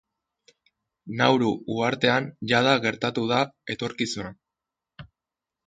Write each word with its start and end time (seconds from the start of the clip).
Nauru 1.19 1.51
uhartean 1.75 2.29
jada 2.53 2.73
gertatu 2.87 3.29
da 3.35 3.45
etorkizuna. 3.77 4.35